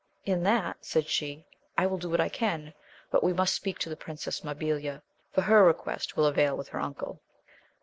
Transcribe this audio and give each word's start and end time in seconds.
In 0.25 0.41
that, 0.41 0.83
said 0.83 1.07
she, 1.07 1.45
I 1.77 1.85
will 1.85 1.99
do 1.99 2.09
what 2.09 2.19
I 2.19 2.27
can, 2.27 2.73
but 3.11 3.23
we 3.23 3.33
must 3.33 3.53
speak 3.53 3.77
to 3.77 3.89
the 3.89 3.95
Princess 3.95 4.41
Mabilia, 4.43 5.03
for 5.31 5.41
her 5.41 5.63
request 5.63 6.17
will 6.17 6.25
avail 6.25 6.57
with 6.57 6.69
her 6.69 6.79
uncle. 6.79 7.21